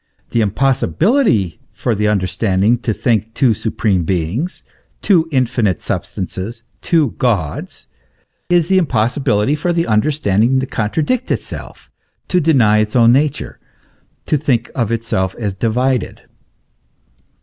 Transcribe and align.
41 0.29 0.29
The 0.31 0.41
impossibility 0.41 1.59
for 1.71 1.93
the 1.93 2.07
understanding 2.07 2.79
to 2.79 2.91
think 2.91 3.35
two 3.35 3.53
supreme 3.53 4.03
beings, 4.03 4.63
two 5.03 5.29
infinite 5.31 5.79
substances, 5.79 6.63
two 6.81 7.11
Gods, 7.19 7.85
is 8.49 8.67
the 8.67 8.79
impossibility 8.79 9.53
for 9.53 9.71
the 9.71 9.85
understanding 9.85 10.59
to 10.59 10.65
contradict 10.65 11.29
itself, 11.29 11.91
to 12.29 12.41
deny 12.41 12.79
its 12.79 12.95
own 12.95 13.11
nature, 13.13 13.59
to 14.25 14.39
think 14.39 14.71
of 14.73 14.91
itself 14.91 15.35
as 15.37 15.53
divided. 15.53 16.23